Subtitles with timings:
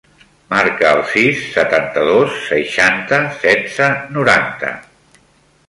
[0.53, 4.73] Marca el sis, setanta-dos, seixanta, setze, noranta.